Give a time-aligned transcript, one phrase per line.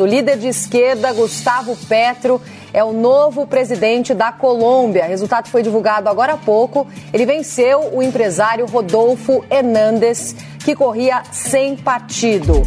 [0.00, 2.40] O líder de esquerda, Gustavo Petro,
[2.72, 5.04] é o novo presidente da Colômbia.
[5.04, 6.86] O resultado foi divulgado agora há pouco.
[7.12, 12.62] Ele venceu o empresário Rodolfo Hernández, que corria sem partido.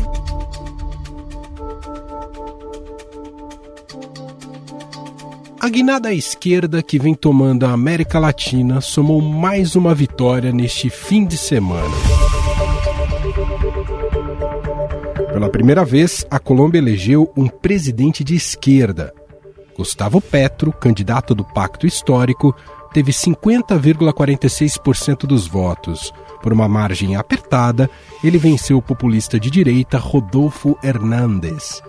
[5.61, 11.25] A guinada esquerda que vem tomando a América Latina somou mais uma vitória neste fim
[11.25, 12.28] de semana.
[15.39, 19.13] Pela primeira vez, a Colômbia elegeu um presidente de esquerda.
[19.73, 22.53] Gustavo Petro, candidato do Pacto Histórico,
[22.91, 26.11] teve 50,46% dos votos.
[26.43, 27.89] Por uma margem apertada,
[28.21, 31.81] ele venceu o populista de direita Rodolfo Hernández.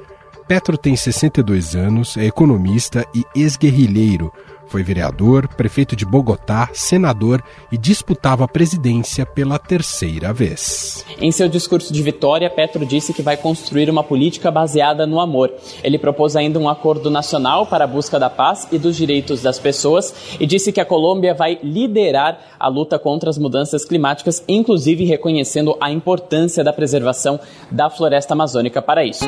[0.47, 4.33] Petro tem 62 anos, é economista e ex-guerrilheiro.
[4.71, 7.43] Foi vereador, prefeito de Bogotá, senador
[7.73, 11.05] e disputava a presidência pela terceira vez.
[11.21, 15.53] Em seu discurso de vitória, Petro disse que vai construir uma política baseada no amor.
[15.83, 19.59] Ele propôs ainda um acordo nacional para a busca da paz e dos direitos das
[19.59, 25.05] pessoas e disse que a Colômbia vai liderar a luta contra as mudanças climáticas, inclusive
[25.05, 27.41] reconhecendo a importância da preservação
[27.73, 29.25] da floresta amazônica para isso.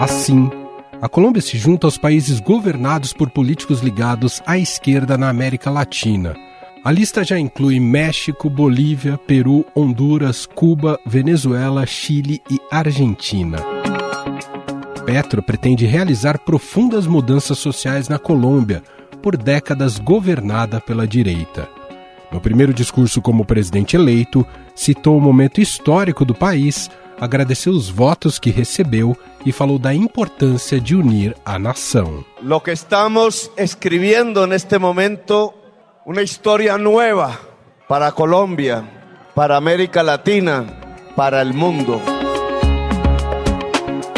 [0.00, 0.50] Assim,
[1.02, 6.36] a Colômbia se junta aos países governados por políticos ligados à esquerda na América Latina.
[6.84, 13.58] A lista já inclui México, Bolívia, Peru, Honduras, Cuba, Venezuela, Chile e Argentina.
[15.04, 18.80] Petro pretende realizar profundas mudanças sociais na Colômbia,
[19.20, 21.68] por décadas governada pela direita.
[22.30, 26.88] No primeiro discurso como presidente eleito, citou o momento histórico do país
[27.22, 32.24] agradeceu os votos que recebeu e falou da importância de unir a nação.
[32.42, 35.54] Lo que estamos escribiendo neste momento
[36.04, 37.38] uma história nova
[37.88, 38.82] para a Colômbia,
[39.36, 40.66] para a América Latina,
[41.14, 42.02] para o mundo.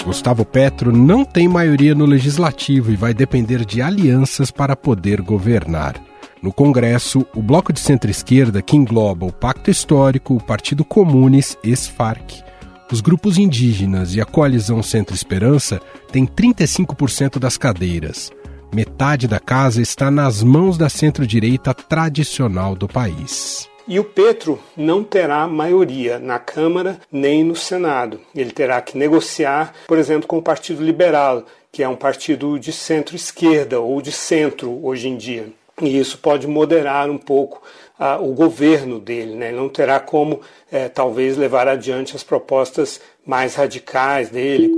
[0.02, 6.00] Gustavo Petro não tem maioria no legislativo e vai depender de alianças para poder governar.
[6.40, 12.44] No Congresso, o bloco de centro-esquerda, que engloba o Pacto Histórico, o Partido Comunes, ex-FARC,
[12.92, 15.80] os grupos indígenas e a coalizão Centro Esperança
[16.12, 18.30] têm 35% das cadeiras.
[18.72, 23.68] Metade da casa está nas mãos da centro-direita tradicional do país.
[23.86, 28.18] E o Petro não terá maioria na Câmara nem no Senado.
[28.34, 32.72] Ele terá que negociar, por exemplo, com o Partido Liberal, que é um partido de
[32.72, 35.52] centro-esquerda ou de centro hoje em dia.
[35.82, 37.60] E isso pode moderar um pouco
[37.98, 39.50] a, o governo dele, né?
[39.50, 40.40] não terá como
[40.70, 44.72] é, talvez levar adiante as propostas mais radicais dele.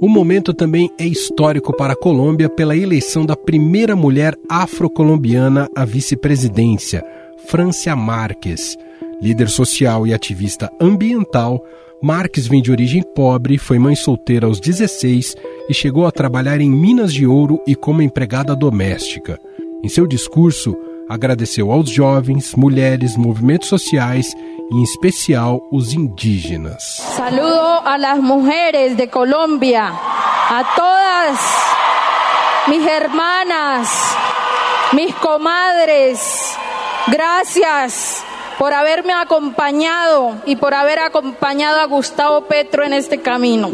[0.00, 5.84] O momento também é histórico para a Colômbia pela eleição da primeira mulher afro-colombiana à
[5.84, 7.02] vice-presidência,
[7.46, 8.76] Francia Marques.
[9.24, 11.58] Líder social e ativista ambiental,
[12.02, 15.34] Marques vem de origem pobre, foi mãe solteira aos 16
[15.66, 19.40] e chegou a trabalhar em minas de ouro e como empregada doméstica.
[19.82, 20.76] Em seu discurso,
[21.08, 24.34] agradeceu aos jovens, mulheres, movimentos sociais
[24.70, 26.82] e, em especial, os indígenas.
[27.16, 31.40] Saludo a las mujeres de Colômbia, a todas
[32.68, 33.88] mis hermanas,
[34.92, 36.58] mis comadres.
[37.08, 43.70] Gracias por haberme acompañado y por haber acompañado a Gustavo Petro en este camino.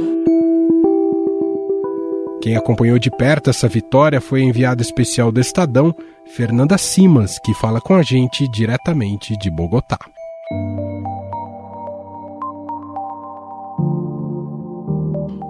[2.42, 5.94] Quem acompanhou de perto essa vitória foi a enviada especial do Estadão,
[6.34, 9.98] Fernanda Simas, que fala com a gente diretamente de Bogotá.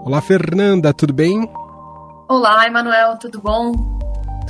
[0.05, 1.49] Olá, Fernanda, tudo bem?
[2.29, 4.00] Olá, Emanuel, tudo bom?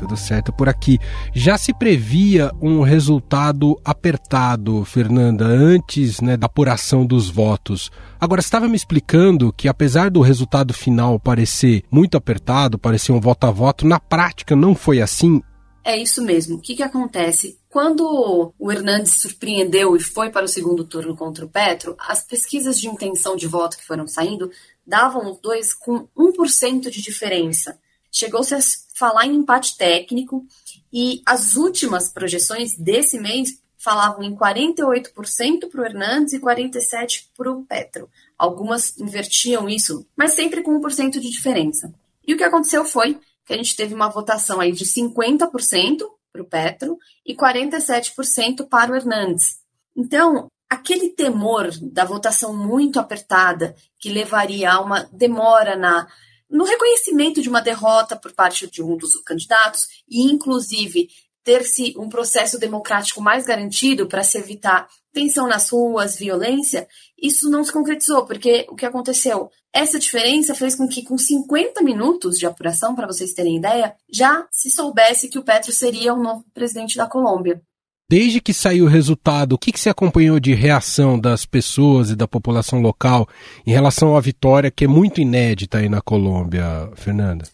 [0.00, 0.99] Tudo certo por aqui.
[1.34, 7.91] Já se previa um resultado apertado, Fernanda, antes né, da apuração dos votos.
[8.19, 13.44] Agora, estava me explicando que, apesar do resultado final parecer muito apertado, parecer um voto
[13.44, 15.43] a voto, na prática não foi assim.
[15.84, 16.56] É isso mesmo.
[16.56, 17.59] O que, que acontece?
[17.69, 22.80] Quando o Hernandes surpreendeu e foi para o segundo turno contra o Petro, as pesquisas
[22.80, 24.51] de intenção de voto que foram saindo
[24.86, 27.78] davam os dois com 1% de diferença.
[28.10, 28.60] Chegou-se a
[29.01, 30.47] falar em empate técnico
[30.93, 37.51] e as últimas projeções desse mês falavam em 48% para o Hernandes e 47% para
[37.51, 38.11] o Petro.
[38.37, 41.91] Algumas invertiam isso, mas sempre com 1% de diferença.
[42.27, 46.43] E o que aconteceu foi que a gente teve uma votação aí de 50% para
[46.43, 49.61] o Petro e 47% para o Hernandes.
[49.97, 56.07] Então, aquele temor da votação muito apertada, que levaria a uma demora na
[56.51, 61.09] no reconhecimento de uma derrota por parte de um dos candidatos e, inclusive,
[61.45, 66.87] ter-se um processo democrático mais garantido para se evitar tensão nas ruas, violência,
[67.21, 69.51] isso não se concretizou, porque o que aconteceu?
[69.73, 74.47] Essa diferença fez com que, com 50 minutos de apuração, para vocês terem ideia, já
[74.51, 77.63] se soubesse que o Petro seria o novo presidente da Colômbia.
[78.10, 82.16] Desde que saiu o resultado, o que, que se acompanhou de reação das pessoas e
[82.16, 83.28] da população local
[83.65, 87.48] em relação à vitória, que é muito inédita aí na Colômbia, Fernanda?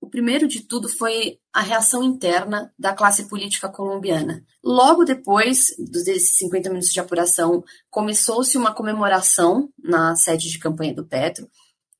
[0.00, 4.42] O primeiro de tudo foi a reação interna da classe política colombiana.
[4.64, 11.04] Logo depois desses 50 minutos de apuração, começou-se uma comemoração na sede de campanha do
[11.04, 11.46] Petro,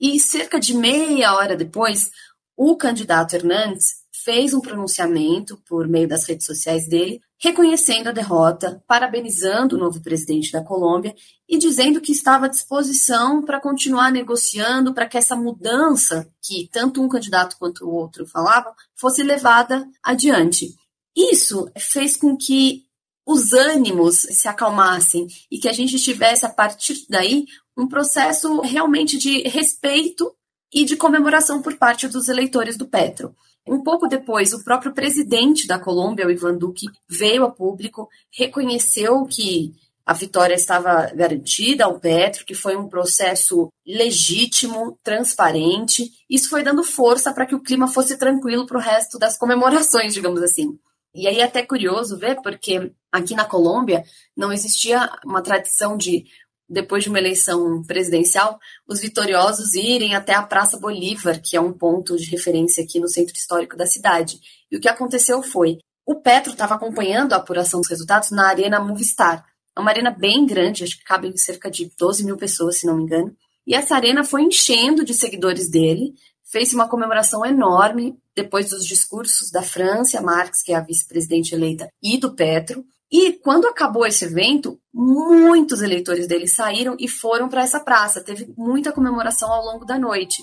[0.01, 2.11] e cerca de meia hora depois,
[2.57, 8.83] o candidato Hernandes fez um pronunciamento por meio das redes sociais dele, reconhecendo a derrota,
[8.85, 11.15] parabenizando o novo presidente da Colômbia
[11.49, 17.01] e dizendo que estava à disposição para continuar negociando para que essa mudança, que tanto
[17.01, 20.75] um candidato quanto o outro falavam, fosse levada adiante.
[21.17, 22.83] Isso fez com que
[23.25, 27.47] os ânimos se acalmassem e que a gente tivesse, a partir daí,
[27.77, 30.35] um processo realmente de respeito
[30.75, 33.33] e de comemoração por parte dos eleitores do Petro.
[33.67, 39.25] Um pouco depois, o próprio presidente da Colômbia, o Ivan Duque, veio a público, reconheceu
[39.27, 39.73] que
[40.07, 46.09] a vitória estava garantida ao Petro, que foi um processo legítimo, transparente.
[46.31, 50.15] Isso foi dando força para que o clima fosse tranquilo para o resto das comemorações,
[50.15, 50.79] digamos assim.
[51.13, 54.05] E aí é até curioso ver, porque aqui na Colômbia
[54.37, 56.27] não existia uma tradição de
[56.69, 58.59] depois de uma eleição presidencial,
[58.89, 63.09] os vitoriosos irem até a Praça Bolívar, que é um ponto de referência aqui no
[63.09, 64.41] centro histórico da cidade.
[64.71, 68.81] E o que aconteceu foi, o Petro estava acompanhando a apuração dos resultados na Arena
[68.81, 69.45] Movistar.
[69.77, 72.97] É uma arena bem grande, acho que cabe cerca de 12 mil pessoas, se não
[72.97, 73.37] me engano.
[73.67, 76.15] E essa arena foi enchendo de seguidores dele,
[76.45, 81.89] fez uma comemoração enorme depois dos discursos da França Marques, que é a vice-presidente eleita,
[82.03, 82.85] e do Petro.
[83.11, 88.21] E quando acabou esse evento, muitos eleitores dele saíram e foram para essa praça.
[88.21, 90.43] Teve muita comemoração ao longo da noite,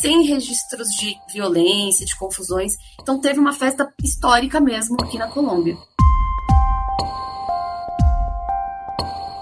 [0.00, 2.72] sem registros de violência, de confusões.
[3.00, 5.76] Então teve uma festa histórica mesmo aqui na Colômbia.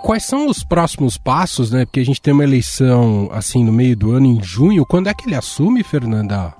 [0.05, 1.87] Quais são os próximos passos, né?
[1.87, 4.85] Porque a gente tem uma eleição assim no meio do ano, em junho.
[4.85, 6.55] Quando é que ele assume, Fernanda?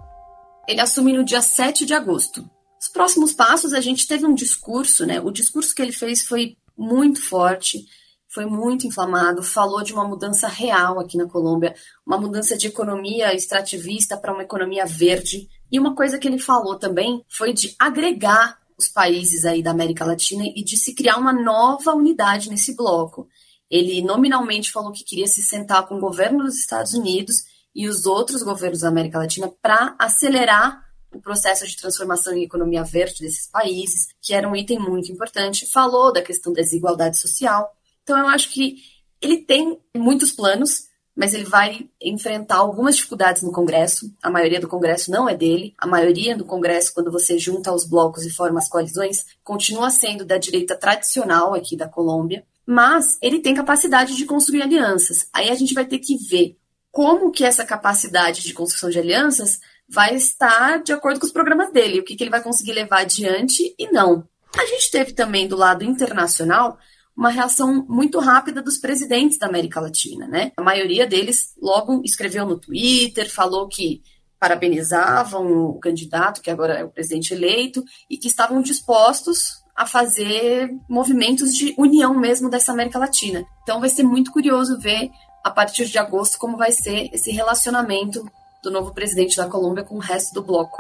[0.67, 2.49] Ele assume no dia 7 de agosto.
[2.81, 5.21] Os próximos passos, a gente teve um discurso, né?
[5.21, 7.85] O discurso que ele fez foi muito forte,
[8.29, 11.75] foi muito inflamado, falou de uma mudança real aqui na Colômbia,
[12.07, 15.49] uma mudança de economia extrativista para uma economia verde.
[15.73, 20.05] E uma coisa que ele falou também foi de agregar os países aí da América
[20.05, 23.29] Latina e de se criar uma nova unidade nesse bloco.
[23.69, 27.43] Ele nominalmente falou que queria se sentar com o governo dos Estados Unidos
[27.75, 30.88] e os outros governos da América Latina para acelerar
[31.19, 35.71] o processo de transformação em economia verde desses países, que era um item muito importante,
[35.71, 37.71] falou da questão da desigualdade social.
[38.03, 38.77] Então, eu acho que
[39.21, 44.15] ele tem muitos planos, mas ele vai enfrentar algumas dificuldades no Congresso.
[44.23, 45.75] A maioria do Congresso não é dele.
[45.77, 50.25] A maioria do Congresso, quando você junta os blocos e forma as coalizões, continua sendo
[50.25, 52.45] da direita tradicional aqui da Colômbia.
[52.65, 55.29] Mas ele tem capacidade de construir alianças.
[55.33, 56.57] Aí a gente vai ter que ver
[56.93, 61.73] como que essa capacidade de construção de alianças vai estar de acordo com os programas
[61.73, 64.29] dele, o que, que ele vai conseguir levar adiante e não.
[64.57, 66.79] A gente teve também do lado internacional
[67.17, 70.53] uma reação muito rápida dos presidentes da América Latina, né?
[70.57, 74.03] A maioria deles logo escreveu no Twitter, falou que
[74.39, 80.71] parabenizavam o candidato, que agora é o presidente eleito, e que estavam dispostos a fazer
[80.89, 83.45] movimentos de união mesmo dessa América Latina.
[83.63, 85.11] Então vai ser muito curioso ver
[85.45, 88.25] a partir de agosto como vai ser esse relacionamento
[88.69, 90.77] do novo presidente da Colômbia com o resto do bloco.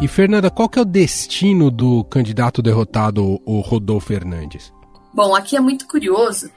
[0.00, 4.72] E Fernanda, qual que é o destino do candidato derrotado, o Rodolfo Fernandes?
[5.12, 6.50] Bom, aqui é muito curioso.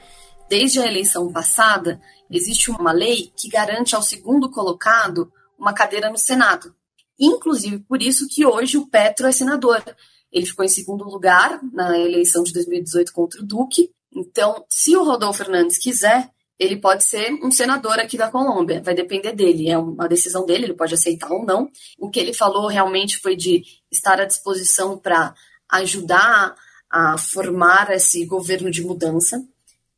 [0.50, 6.18] Desde a eleição passada, existe uma lei que garante ao segundo colocado uma cadeira no
[6.18, 6.74] Senado.
[7.20, 9.84] Inclusive por isso que hoje o Petro é senador.
[10.32, 13.90] Ele ficou em segundo lugar na eleição de 2018 contra o Duque.
[14.14, 18.96] Então, se o Rodolfo Fernandes quiser, ele pode ser um senador aqui da Colômbia, vai
[18.96, 21.70] depender dele, é uma decisão dele, ele pode aceitar ou não.
[22.00, 25.36] O que ele falou realmente foi de estar à disposição para
[25.70, 26.56] ajudar
[26.90, 29.46] a formar esse governo de mudança.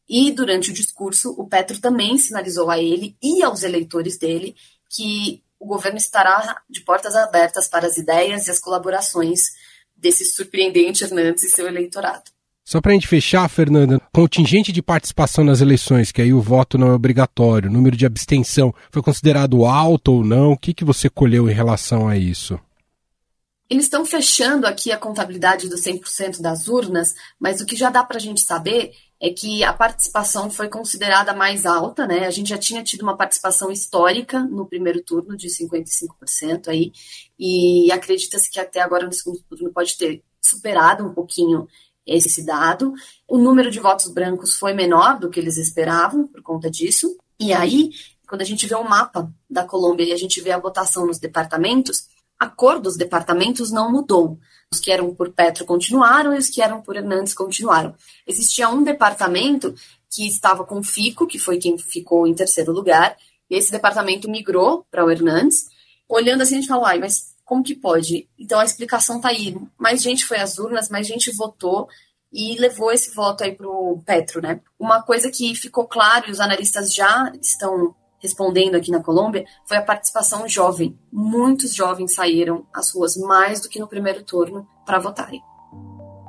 [0.08, 4.56] E durante o discurso, o Petro também sinalizou a ele e aos eleitores dele
[4.90, 9.42] que o governo estará de portas abertas para as ideias e as colaborações
[9.96, 12.32] desse surpreendente Hernandes e seu eleitorado.
[12.70, 16.78] Só para a gente fechar, Fernanda, contingente de participação nas eleições, que aí o voto
[16.78, 20.52] não é obrigatório, número de abstenção, foi considerado alto ou não?
[20.52, 22.60] O que, que você colheu em relação a isso?
[23.68, 28.04] Eles estão fechando aqui a contabilidade dos 100% das urnas, mas o que já dá
[28.04, 32.28] para a gente saber é que a participação foi considerada mais alta, né?
[32.28, 36.92] A gente já tinha tido uma participação histórica no primeiro turno de 55% aí,
[37.40, 41.68] e acredita-se que até agora no segundo turno pode ter superado um pouquinho
[42.18, 42.94] esse dado.
[43.28, 47.18] O número de votos brancos foi menor do que eles esperavam por conta disso.
[47.40, 47.92] E aí,
[48.28, 51.20] quando a gente vê o mapa da Colômbia e a gente vê a votação nos
[51.20, 52.08] departamentos,
[52.40, 54.40] a cor dos departamentos não mudou.
[54.72, 57.96] Os que eram por Petro continuaram e os que eram por Hernandes continuaram.
[58.26, 59.74] Existia um departamento
[60.10, 63.16] que estava com Fico, que foi quem ficou em terceiro lugar,
[63.50, 65.66] e esse departamento migrou para o Hernandes.
[66.08, 68.30] Olhando assim, a gente falou, ai, mas como que pode?
[68.38, 69.58] Então a explicação está aí.
[69.76, 71.88] Mais gente foi às urnas, mais gente votou
[72.32, 74.62] e levou esse voto aí para o Petro, né?
[74.80, 79.78] Uma coisa que ficou claro e os analistas já estão respondendo aqui na Colômbia foi
[79.78, 80.96] a participação jovem.
[81.12, 85.42] Muitos jovens saíram às ruas mais do que no primeiro turno para votarem.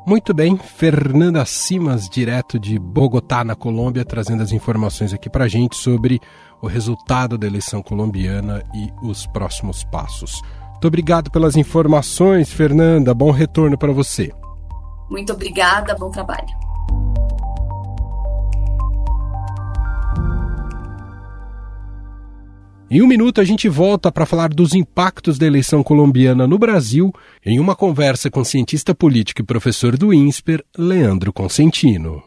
[0.06, 5.76] Muito bem, Fernanda Simas, direto de Bogotá, na Colômbia, trazendo as informações aqui para gente
[5.76, 6.18] sobre
[6.62, 10.40] o resultado da eleição colombiana e os próximos passos.
[10.80, 13.12] Muito obrigado pelas informações, Fernanda.
[13.12, 14.32] Bom retorno para você.
[15.10, 16.48] Muito obrigada, bom trabalho.
[22.90, 27.12] Em um minuto a gente volta para falar dos impactos da eleição colombiana no Brasil
[27.44, 32.22] em uma conversa com cientista político e professor do INSPER, Leandro Consentino.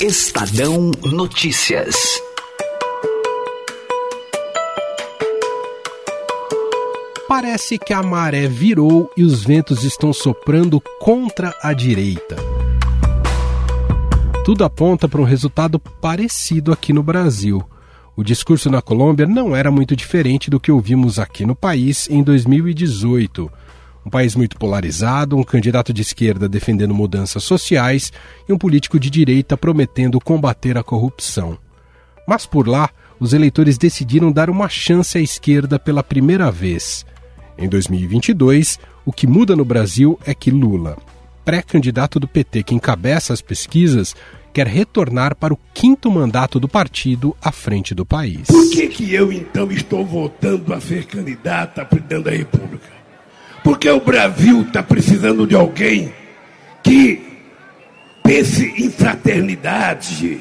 [0.00, 1.94] Estadão Notícias.
[7.28, 12.34] Parece que a maré virou e os ventos estão soprando contra a direita.
[14.42, 17.62] Tudo aponta para um resultado parecido aqui no Brasil.
[18.16, 22.22] O discurso na Colômbia não era muito diferente do que ouvimos aqui no país em
[22.22, 23.50] 2018.
[24.04, 28.10] Um país muito polarizado, um candidato de esquerda defendendo mudanças sociais
[28.48, 31.58] e um político de direita prometendo combater a corrupção.
[32.26, 32.88] Mas por lá,
[33.20, 37.04] os eleitores decidiram dar uma chance à esquerda pela primeira vez.
[37.58, 40.96] Em 2022, o que muda no Brasil é que Lula,
[41.50, 44.14] pré-candidato do PT que encabeça as pesquisas,
[44.52, 48.46] quer retornar para o quinto mandato do partido à frente do país.
[48.46, 52.86] Por que, que eu então estou voltando a ser candidato a presidente da República?
[53.64, 56.12] Porque o Brasil está precisando de alguém
[56.84, 57.20] que
[58.22, 60.40] pense em fraternidade,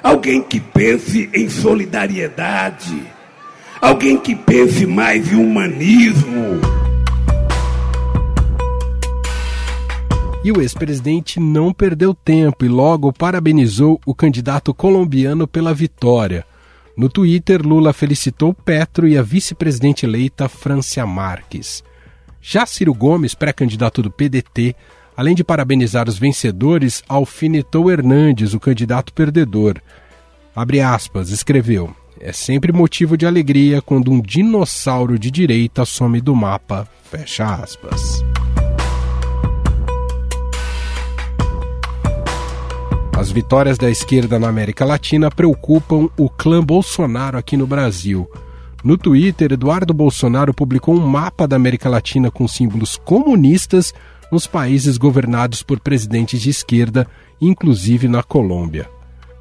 [0.00, 3.02] alguém que pense em solidariedade,
[3.80, 6.60] alguém que pense mais em humanismo.
[10.46, 16.46] E o ex-presidente não perdeu tempo e logo parabenizou o candidato colombiano pela vitória.
[16.96, 21.82] No Twitter, Lula felicitou Petro e a vice-presidente eleita Francia Marques.
[22.40, 24.76] Já Ciro Gomes, pré-candidato do PDT,
[25.16, 29.82] além de parabenizar os vencedores, alfinetou Hernandes, o candidato perdedor.
[30.54, 36.36] Abre aspas, escreveu: É sempre motivo de alegria quando um dinossauro de direita some do
[36.36, 36.88] mapa.
[37.10, 38.22] Fecha aspas.
[43.16, 48.30] As vitórias da esquerda na América Latina preocupam o clã Bolsonaro aqui no Brasil.
[48.84, 53.94] No Twitter, Eduardo Bolsonaro publicou um mapa da América Latina com símbolos comunistas
[54.30, 57.06] nos países governados por presidentes de esquerda,
[57.40, 58.86] inclusive na Colômbia.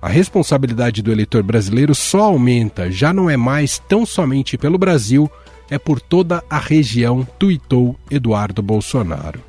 [0.02, 5.30] A responsabilidade do eleitor brasileiro só aumenta, já não é mais tão somente pelo Brasil,
[5.70, 9.42] é por toda a região, tuitou Eduardo Bolsonaro.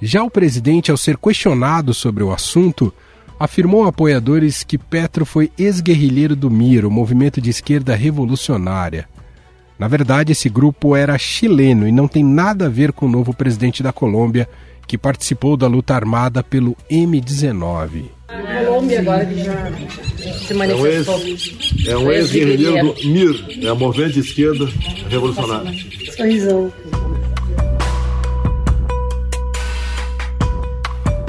[0.00, 2.94] Já o presidente, ao ser questionado sobre o assunto,
[3.38, 9.08] afirmou a apoiadores que Petro foi ex-guerrilheiro do MIR, o movimento de esquerda revolucionária.
[9.78, 13.34] Na verdade, esse grupo era chileno e não tem nada a ver com o novo
[13.34, 14.48] presidente da Colômbia,
[14.86, 18.04] que participou da luta armada pelo M19.
[18.64, 19.72] Colômbia agora que já
[20.46, 21.20] se manifestou.
[21.86, 24.68] É um ex-guerrilheiro ex do MIR, é o movimento de esquerda
[25.08, 25.72] revolucionária.
[26.16, 26.72] Sorrisão.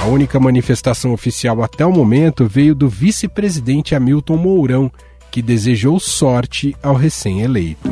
[0.06, 4.92] A única manifestação oficial até o momento veio do vice-presidente Hamilton Mourão,
[5.32, 7.90] que desejou sorte ao recém-eleito.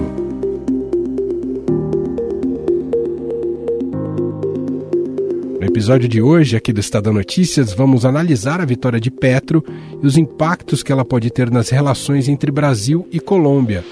[5.60, 9.66] No episódio de hoje, aqui do Estadão Notícias, vamos analisar a vitória de Petro
[10.00, 13.84] e os impactos que ela pode ter nas relações entre Brasil e Colômbia.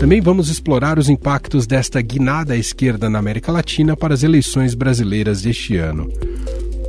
[0.00, 4.74] Também vamos explorar os impactos desta guinada à esquerda na América Latina para as eleições
[4.74, 6.08] brasileiras deste ano.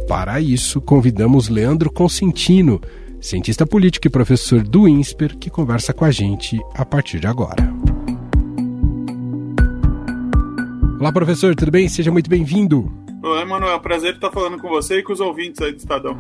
[0.10, 2.82] Para isso, convidamos Leandro Consentino,
[3.22, 7.72] cientista político e professor do INSPER, que conversa com a gente a partir de agora.
[11.00, 11.88] Olá, professor, tudo bem?
[11.88, 12.92] Seja muito bem-vindo.
[13.22, 13.76] Olá, Emanuel.
[13.76, 16.18] É prazer estar falando com você e com os ouvintes aí do Estadão.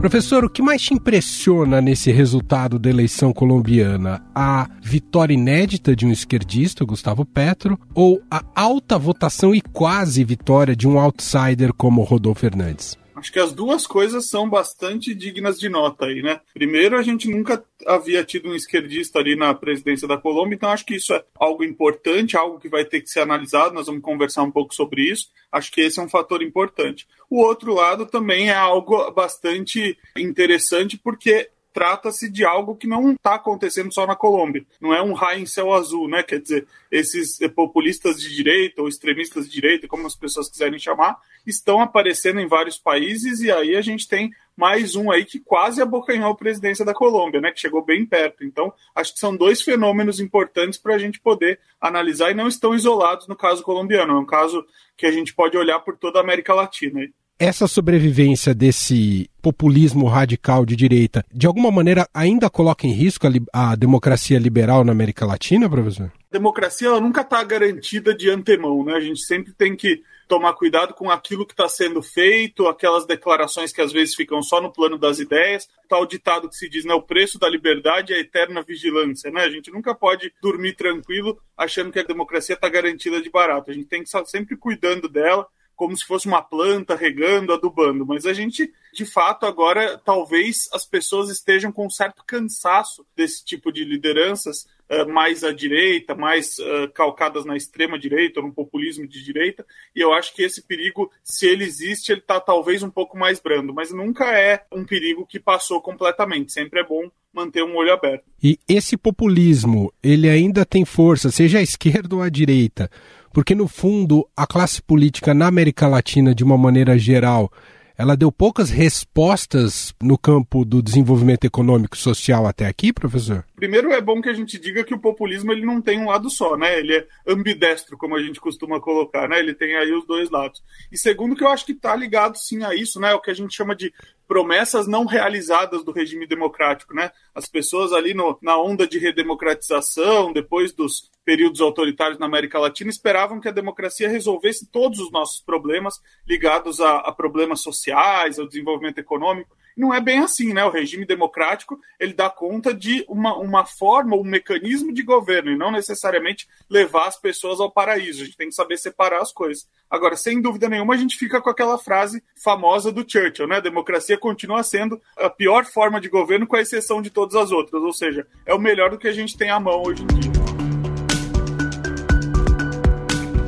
[0.00, 4.22] Professor, o que mais te impressiona nesse resultado da eleição colombiana?
[4.34, 10.76] A vitória inédita de um esquerdista, Gustavo Petro, ou a alta votação e quase vitória
[10.76, 12.96] de um outsider como Rodolfo Fernandes?
[13.16, 16.38] Acho que as duas coisas são bastante dignas de nota aí, né?
[16.52, 20.84] Primeiro, a gente nunca havia tido um esquerdista ali na presidência da Colômbia, então acho
[20.84, 24.42] que isso é algo importante, algo que vai ter que ser analisado, nós vamos conversar
[24.42, 25.30] um pouco sobre isso.
[25.50, 27.08] Acho que esse é um fator importante.
[27.30, 33.34] O outro lado também é algo bastante interessante, porque trata-se de algo que não está
[33.34, 34.64] acontecendo só na Colômbia.
[34.80, 36.22] Não é um raio em céu azul, né?
[36.22, 41.18] Quer dizer, esses populistas de direita ou extremistas de direita, como as pessoas quiserem chamar,
[41.46, 45.82] estão aparecendo em vários países e aí a gente tem mais um aí que quase
[45.82, 47.52] abocanhou a presidência da Colômbia, né?
[47.52, 48.42] Que chegou bem perto.
[48.42, 52.74] Então, acho que são dois fenômenos importantes para a gente poder analisar e não estão
[52.74, 54.14] isolados no caso colombiano.
[54.14, 54.64] É um caso
[54.96, 57.06] que a gente pode olhar por toda a América Latina.
[57.38, 63.72] Essa sobrevivência desse populismo radical de direita, de alguma maneira ainda coloca em risco a,
[63.72, 66.06] a democracia liberal na América Latina, professor?
[66.06, 68.94] A democracia ela nunca está garantida de antemão, né?
[68.94, 73.70] A gente sempre tem que tomar cuidado com aquilo que está sendo feito, aquelas declarações
[73.70, 76.94] que às vezes ficam só no plano das ideias, tal ditado que se diz, né,
[76.94, 79.42] o preço da liberdade é a eterna vigilância, né?
[79.42, 83.70] A gente nunca pode dormir tranquilo achando que a democracia está garantida de barato.
[83.70, 88.06] A gente tem que estar sempre cuidando dela, como se fosse uma planta regando, adubando,
[88.06, 93.44] mas a gente, de fato, agora talvez as pessoas estejam com um certo cansaço desse
[93.44, 99.06] tipo de lideranças uh, mais à direita, mais uh, calcadas na extrema direita, no populismo
[99.06, 102.90] de direita, e eu acho que esse perigo, se ele existe, ele está talvez um
[102.90, 107.62] pouco mais brando, mas nunca é um perigo que passou completamente, sempre é bom manter
[107.62, 108.24] um olho aberto.
[108.42, 112.90] E esse populismo, ele ainda tem força, seja à esquerda ou à direita,
[113.36, 117.52] porque no fundo a classe política na América Latina, de uma maneira geral,
[117.94, 123.44] ela deu poucas respostas no campo do desenvolvimento econômico e social até aqui, professor?
[123.56, 126.28] Primeiro é bom que a gente diga que o populismo ele não tem um lado
[126.28, 126.78] só, né?
[126.78, 129.38] Ele é ambidestro, como a gente costuma colocar, né?
[129.38, 130.62] Ele tem aí os dois lados.
[130.92, 133.14] E segundo que eu acho que está ligado sim a isso, né?
[133.14, 133.94] O que a gente chama de
[134.28, 137.10] promessas não realizadas do regime democrático, né?
[137.34, 142.90] As pessoas ali no, na onda de redemocratização, depois dos períodos autoritários na América Latina,
[142.90, 148.46] esperavam que a democracia resolvesse todos os nossos problemas ligados a, a problemas sociais, ao
[148.46, 149.56] desenvolvimento econômico.
[149.76, 150.64] Não é bem assim, né?
[150.64, 155.56] O regime democrático ele dá conta de uma, uma forma, um mecanismo de governo, e
[155.56, 158.22] não necessariamente levar as pessoas ao paraíso.
[158.22, 159.68] A gente tem que saber separar as coisas.
[159.90, 163.56] Agora, sem dúvida nenhuma, a gente fica com aquela frase famosa do Churchill, né?
[163.56, 167.52] A democracia continua sendo a pior forma de governo, com a exceção de todas as
[167.52, 167.82] outras.
[167.82, 170.35] Ou seja, é o melhor do que a gente tem à mão hoje em dia.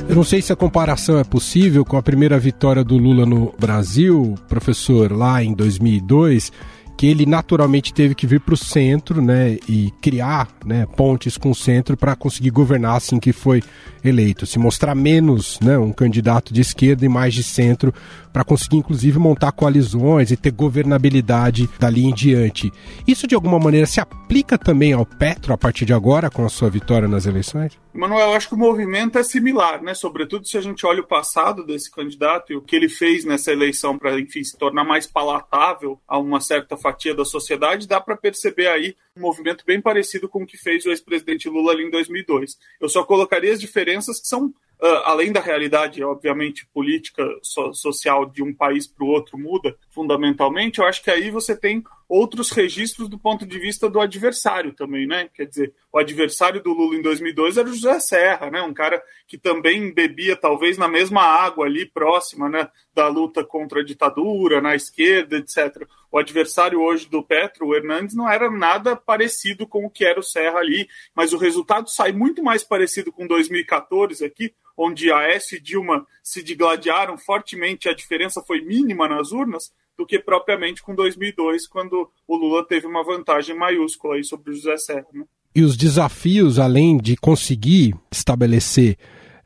[0.09, 3.55] Eu não sei se a comparação é possível com a primeira vitória do Lula no
[3.59, 6.51] Brasil, professor, lá em 2002
[6.99, 11.53] que ele naturalmente teve que vir para o centro, né, e criar, né, pontes com
[11.53, 13.63] o centro para conseguir governar assim que foi
[14.05, 17.95] eleito, se mostrar menos, né, um candidato de esquerda e mais de centro
[18.39, 22.73] para conseguir inclusive montar coalizões e ter governabilidade dali em diante.
[23.05, 26.49] Isso de alguma maneira se aplica também ao Petro a partir de agora com a
[26.49, 27.77] sua vitória nas eleições?
[27.93, 29.93] Manuel, eu acho que o movimento é similar, né?
[29.93, 33.51] Sobretudo se a gente olha o passado desse candidato e o que ele fez nessa
[33.51, 38.17] eleição para, enfim, se tornar mais palatável a uma certa fatia da sociedade, dá para
[38.17, 41.91] perceber aí um movimento bem parecido com o que fez o ex-presidente Lula ali em
[41.91, 42.57] 2002.
[42.81, 44.55] Eu só colocaria as diferenças que são
[45.05, 50.79] além da realidade, obviamente, política so social de um país para o outro muda fundamentalmente,
[50.79, 55.07] eu acho que aí você tem outros registros do ponto de vista do adversário também,
[55.07, 55.29] né?
[55.35, 58.63] Quer dizer, o adversário do Lula em 2002 era o José Serra, né?
[58.63, 62.69] Um cara que também bebia talvez na mesma água ali próxima, né?
[62.95, 65.87] Da luta contra a ditadura, na esquerda, etc.
[66.11, 70.19] O adversário hoje do Petro, o Hernandes, não era nada parecido com o que era
[70.19, 75.59] o Serra ali, mas o resultado sai muito mais parecido com 2014 aqui, onde Aécio
[75.59, 80.95] e Dilma se digladiaram fortemente, a diferença foi mínima nas urnas, do que propriamente com
[80.95, 85.07] 2002, quando o Lula teve uma vantagem maiúscula aí sobre o José Serra.
[85.13, 85.25] Né?
[85.55, 88.97] E os desafios, além de conseguir estabelecer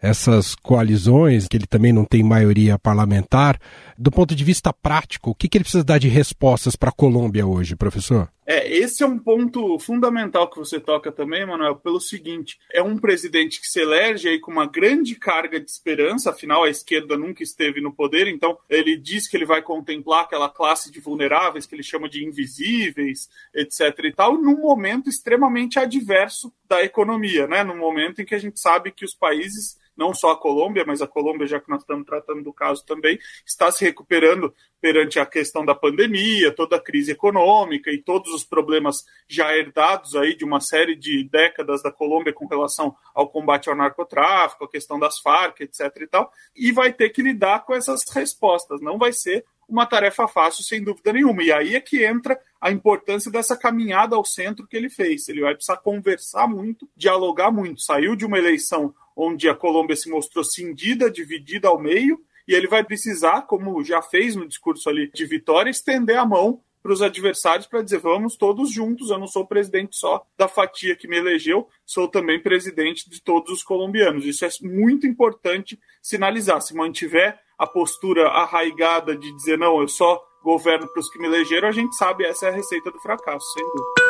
[0.02, 3.58] essas coalizões, que ele também não tem maioria parlamentar,
[4.02, 6.92] do ponto de vista prático, o que, que ele precisa dar de respostas para a
[6.92, 8.28] Colômbia hoje, professor?
[8.44, 12.98] É, esse é um ponto fundamental que você toca também, Manuel, pelo seguinte: é um
[12.98, 17.44] presidente que se elege aí com uma grande carga de esperança, afinal a esquerda nunca
[17.44, 21.76] esteve no poder, então ele diz que ele vai contemplar aquela classe de vulneráveis que
[21.76, 23.96] ele chama de invisíveis, etc.
[24.02, 27.62] e tal, num momento extremamente adverso da economia, né?
[27.62, 31.02] Num momento em que a gente sabe que os países não só a Colômbia, mas
[31.02, 35.26] a Colômbia, já que nós estamos tratando do caso também, está se recuperando perante a
[35.26, 40.44] questão da pandemia, toda a crise econômica e todos os problemas já herdados aí de
[40.44, 45.20] uma série de décadas da Colômbia com relação ao combate ao narcotráfico, a questão das
[45.20, 48.80] Farc, etc e tal, e vai ter que lidar com essas respostas.
[48.80, 51.42] Não vai ser uma tarefa fácil, sem dúvida nenhuma.
[51.42, 55.28] E aí é que entra a importância dessa caminhada ao centro que ele fez.
[55.28, 57.80] Ele vai precisar conversar muito, dialogar muito.
[57.80, 62.66] Saiu de uma eleição onde a Colômbia se mostrou cindida, dividida ao meio, e ele
[62.66, 67.00] vai precisar, como já fez no discurso ali de vitória, estender a mão para os
[67.00, 71.16] adversários para dizer vamos todos juntos, eu não sou presidente só da fatia que me
[71.16, 74.26] elegeu, sou também presidente de todos os colombianos.
[74.26, 76.60] Isso é muito importante sinalizar.
[76.60, 81.26] Se mantiver a postura arraigada de dizer não, eu só governo para os que me
[81.26, 84.01] elegeram, a gente sabe essa é a receita do fracasso, sem dúvida.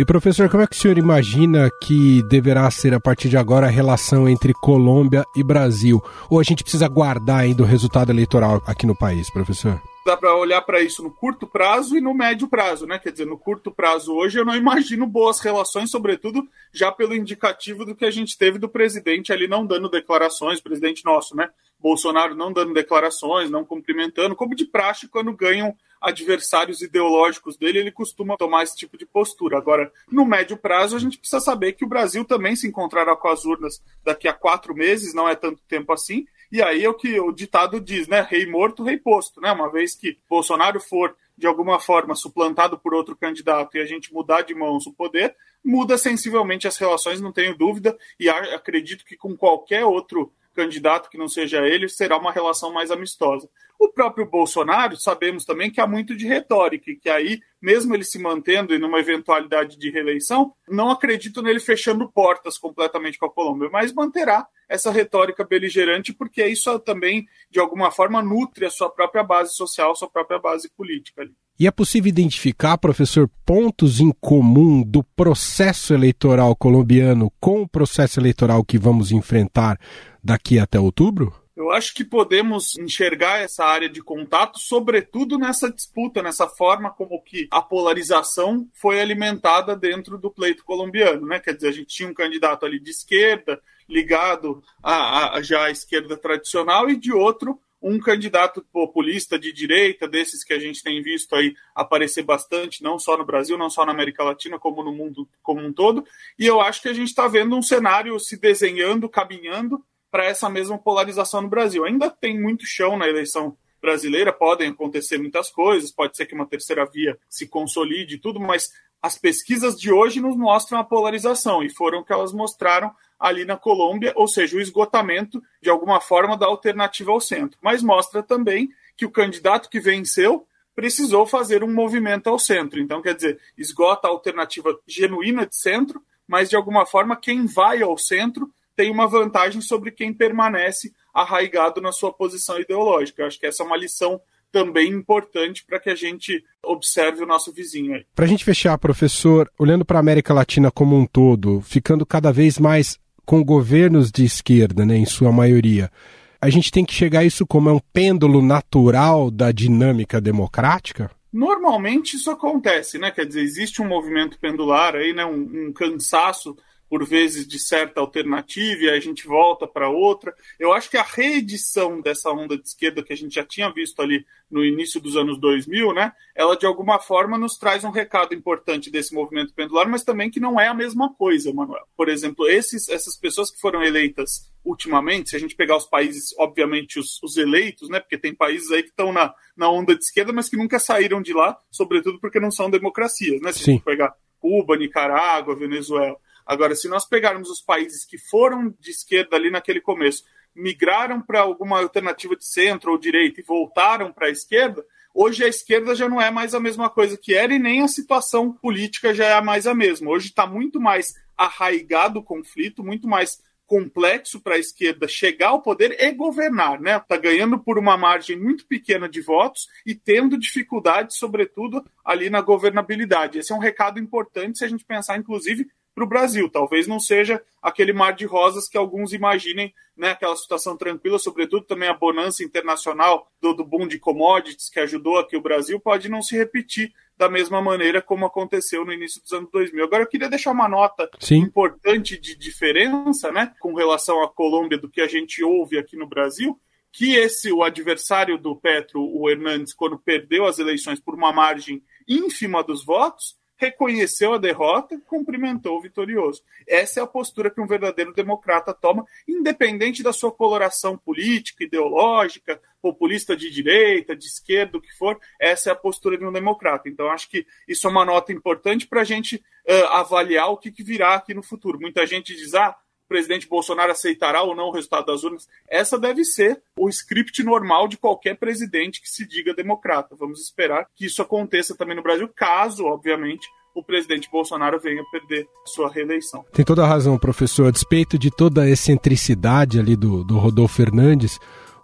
[0.00, 3.66] E professor, como é que o senhor imagina que deverá ser a partir de agora
[3.66, 6.02] a relação entre Colômbia e Brasil?
[6.30, 9.78] Ou a gente precisa aguardar ainda o resultado eleitoral aqui no país, professor?
[10.06, 12.98] Dá para olhar para isso no curto prazo e no médio prazo, né?
[12.98, 17.84] Quer dizer, no curto prazo hoje eu não imagino boas relações, sobretudo já pelo indicativo
[17.84, 21.50] do que a gente teve do presidente ali não dando declarações, presidente nosso, né?
[21.78, 27.92] Bolsonaro não dando declarações, não cumprimentando, como de praxe quando ganham adversários ideológicos dele, ele
[27.92, 29.58] costuma tomar esse tipo de postura.
[29.58, 33.28] Agora, no médio prazo, a gente precisa saber que o Brasil também se encontrará com
[33.28, 36.26] as urnas daqui a quatro meses, não é tanto tempo assim.
[36.50, 38.26] E aí é o que o ditado diz, né?
[38.28, 39.52] Rei morto, rei posto, né?
[39.52, 44.12] Uma vez que Bolsonaro for de alguma forma suplantado por outro candidato e a gente
[44.12, 45.34] mudar de mãos o poder,
[45.64, 51.18] muda sensivelmente as relações, não tenho dúvida, e acredito que com qualquer outro candidato que
[51.18, 53.48] não seja ele, será uma relação mais amistosa.
[53.78, 58.04] O próprio Bolsonaro, sabemos também que há muito de retórica, e que aí, mesmo ele
[58.04, 63.32] se mantendo em uma eventualidade de reeleição, não acredito nele fechando portas completamente com a
[63.32, 68.90] Colômbia, mas manterá essa retórica beligerante, porque isso também, de alguma forma, nutre a sua
[68.90, 71.22] própria base social, a sua própria base política.
[71.22, 71.34] Ali.
[71.58, 78.18] E é possível identificar, professor, pontos em comum do processo eleitoral colombiano com o processo
[78.18, 79.78] eleitoral que vamos enfrentar
[80.22, 81.34] daqui até outubro?
[81.60, 87.22] Eu acho que podemos enxergar essa área de contato, sobretudo nessa disputa, nessa forma como
[87.22, 91.38] que a polarização foi alimentada dentro do pleito colombiano, né?
[91.38, 96.16] Quer dizer, a gente tinha um candidato ali de esquerda, ligado a, já à esquerda
[96.16, 101.34] tradicional, e de outro um candidato populista de direita, desses que a gente tem visto
[101.34, 105.28] aí aparecer bastante, não só no Brasil, não só na América Latina, como no mundo
[105.42, 106.04] como um todo.
[106.38, 110.48] E eu acho que a gente está vendo um cenário se desenhando, caminhando para essa
[110.48, 111.84] mesma polarização no Brasil.
[111.84, 116.46] Ainda tem muito chão na eleição brasileira, podem acontecer muitas coisas, pode ser que uma
[116.46, 118.70] terceira via se consolide e tudo, mas
[119.02, 123.56] as pesquisas de hoje nos mostram a polarização e foram que elas mostraram ali na
[123.56, 127.58] Colômbia, ou seja, o esgotamento de alguma forma da alternativa ao centro.
[127.62, 132.80] Mas mostra também que o candidato que venceu precisou fazer um movimento ao centro.
[132.80, 137.82] Então, quer dizer, esgota a alternativa genuína de centro, mas de alguma forma quem vai
[137.82, 143.20] ao centro tem uma vantagem sobre quem permanece arraigado na sua posição ideológica.
[143.20, 144.18] Eu acho que essa é uma lição
[144.50, 148.06] também importante para que a gente observe o nosso vizinho aí.
[148.14, 152.32] Para a gente fechar, professor, olhando para a América Latina como um todo, ficando cada
[152.32, 155.92] vez mais com governos de esquerda, né, em sua maioria,
[156.40, 161.10] a gente tem que chegar a isso como é um pêndulo natural da dinâmica democrática?
[161.30, 163.10] Normalmente isso acontece, né?
[163.10, 165.26] Quer dizer, existe um movimento pendular aí, né?
[165.26, 166.56] um, um cansaço
[166.90, 170.34] por vezes de certa alternativa e a gente volta para outra.
[170.58, 174.02] Eu acho que a reedição dessa onda de esquerda que a gente já tinha visto
[174.02, 178.34] ali no início dos anos 2000, né, ela de alguma forma nos traz um recado
[178.34, 181.86] importante desse movimento pendular, mas também que não é a mesma coisa, Manuel.
[181.96, 186.34] Por exemplo, esses, essas pessoas que foram eleitas ultimamente, se a gente pegar os países,
[186.36, 190.02] obviamente os, os eleitos, né, porque tem países aí que estão na, na onda de
[190.02, 193.52] esquerda, mas que nunca saíram de lá, sobretudo porque não são democracias, né?
[193.52, 193.70] Se Sim.
[193.70, 196.16] a gente pegar Cuba, Nicarágua, Venezuela.
[196.50, 201.38] Agora, se nós pegarmos os países que foram de esquerda ali naquele começo, migraram para
[201.38, 204.84] alguma alternativa de centro ou direita e voltaram para a esquerda,
[205.14, 207.86] hoje a esquerda já não é mais a mesma coisa que era e nem a
[207.86, 210.10] situação política já é mais a mesma.
[210.10, 215.62] Hoje está muito mais arraigado o conflito, muito mais complexo para a esquerda chegar ao
[215.62, 216.96] poder e governar, né?
[216.96, 222.40] Está ganhando por uma margem muito pequena de votos e tendo dificuldade, sobretudo, ali na
[222.40, 223.38] governabilidade.
[223.38, 225.68] Esse é um recado importante se a gente pensar, inclusive,
[226.00, 226.48] para o Brasil.
[226.48, 231.66] Talvez não seja aquele mar de rosas que alguns imaginem, né, aquela situação tranquila, sobretudo
[231.66, 236.08] também a bonança internacional do, do boom de commodities que ajudou aqui o Brasil, pode
[236.08, 239.84] não se repetir da mesma maneira como aconteceu no início dos anos 2000.
[239.84, 241.40] Agora, eu queria deixar uma nota Sim.
[241.40, 246.06] importante de diferença né, com relação à Colômbia do que a gente ouve aqui no
[246.06, 246.58] Brasil,
[246.90, 251.82] que esse o adversário do Petro, o Hernandes, quando perdeu as eleições por uma margem
[252.08, 256.42] ínfima dos votos, reconheceu a derrota, cumprimentou o vitorioso.
[256.66, 262.58] Essa é a postura que um verdadeiro democrata toma, independente da sua coloração política, ideológica,
[262.80, 265.20] populista de direita, de esquerda, o que for.
[265.38, 266.88] Essa é a postura de um democrata.
[266.88, 270.72] Então, acho que isso é uma nota importante para a gente uh, avaliar o que,
[270.72, 271.78] que virá aqui no futuro.
[271.78, 272.74] Muita gente diz, ah,
[273.10, 275.48] presidente Bolsonaro aceitará ou não o resultado das urnas.
[275.68, 280.14] Essa deve ser o script normal de qualquer presidente que se diga democrata.
[280.16, 285.48] Vamos esperar que isso aconteça também no Brasil, caso, obviamente, o presidente Bolsonaro venha perder
[285.66, 286.44] sua reeleição.
[286.52, 287.66] Tem toda a razão, professor.
[287.66, 291.36] A despeito de toda a excentricidade ali do, do Rodolfo Fernandes,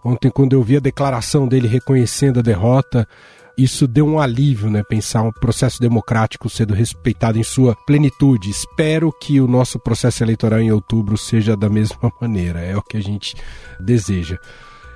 [0.04, 3.08] ontem, quando eu vi a declaração dele reconhecendo a derrota,
[3.56, 4.82] isso deu um alívio, né?
[4.82, 8.50] Pensar um processo democrático sendo respeitado em sua plenitude.
[8.50, 12.60] Espero que o nosso processo eleitoral em outubro seja da mesma maneira.
[12.60, 13.34] É o que a gente
[13.80, 14.38] deseja.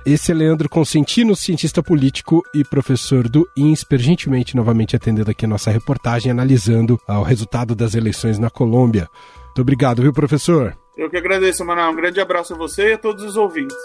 [0.05, 5.47] Esse é Leandro Consentino, cientista político e professor do INSPER, gentilmente novamente atendendo aqui a
[5.47, 9.07] nossa reportagem, analisando ah, o resultado das eleições na Colômbia.
[9.45, 10.75] Muito obrigado, viu, professor?
[10.97, 11.91] Eu que agradeço, Manuel.
[11.91, 13.77] Um grande abraço a você e a todos os ouvintes.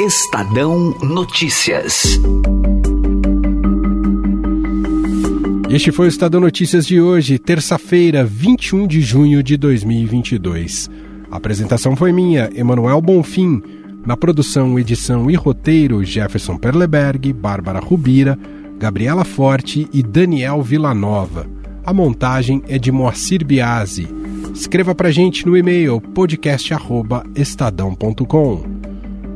[0.00, 2.18] Estadão Notícias.
[5.68, 10.88] Este foi o Estadão Notícias de hoje, terça-feira, 21 de junho de 2022.
[11.30, 13.62] A apresentação foi minha, Emanuel Bonfim.
[14.06, 18.38] Na produção, edição e roteiro, Jefferson Perleberg, Bárbara Rubira,
[18.78, 21.46] Gabriela Forte e Daniel Villanova.
[21.84, 24.08] A montagem é de Moacir Biasi.
[24.54, 28.89] Escreva pra gente no e-mail podcast@estadão.com.